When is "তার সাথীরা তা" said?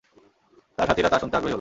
0.77-1.17